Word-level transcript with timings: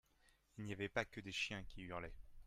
Il 0.57 0.63
n'y 0.65 0.73
avait 0.73 0.89
pas 0.89 1.05
que 1.05 1.21
des 1.21 1.31
chiens 1.31 1.63
qui 1.63 1.83
hurlaient. 1.83 2.15